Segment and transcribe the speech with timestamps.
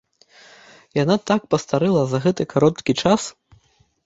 [1.03, 3.21] Яна так пастарэла за гэты кароткі час!